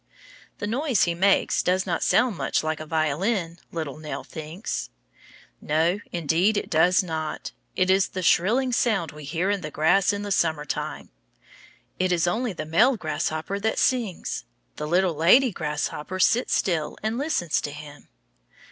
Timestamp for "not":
1.85-2.01, 7.03-7.51